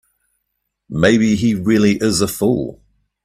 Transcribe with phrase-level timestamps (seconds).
[0.89, 2.81] Maybe he really is a fool.